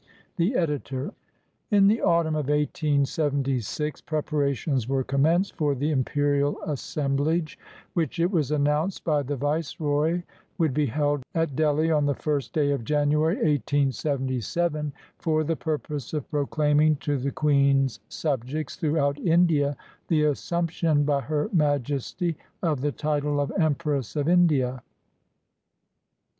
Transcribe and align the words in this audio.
The 0.37 0.55
Editor.] 0.55 1.13
In 1.69 1.85
the 1.85 2.01
autumn 2.01 2.33
of 2.33 2.49
1876 2.49 4.01
preparations 4.01 4.89
were 4.89 5.03
commenced 5.03 5.55
for 5.55 5.75
the 5.75 5.91
''Imperial 5.91 6.55
Assemblage," 6.67 7.59
which 7.93 8.17
it 8.19 8.31
was 8.31 8.49
announced 8.49 9.03
by 9.03 9.21
the 9.21 9.35
Viceroy 9.35 10.23
would 10.57 10.73
be 10.73 10.87
held 10.87 11.21
at 11.35 11.55
Delhi 11.55 11.91
on 11.91 12.07
the 12.07 12.15
first 12.15 12.51
day 12.51 12.71
of 12.71 12.83
January, 12.83 13.35
1877, 13.35 14.91
for 15.19 15.43
the 15.43 15.55
purpose 15.55 16.15
of 16.15 16.27
proclaiming 16.31 16.95
to 16.95 17.19
the 17.19 17.31
Queen's 17.31 17.99
subjects 18.09 18.77
throughout 18.77 19.19
India 19.19 19.77
the 20.07 20.23
assumption 20.23 21.03
by 21.03 21.21
Her 21.21 21.47
Majesty 21.53 22.35
of 22.63 22.81
the 22.81 22.91
title 22.91 23.39
of 23.39 23.51
"Empress 23.55 24.15
of 24.15 24.27
India." 24.27 24.81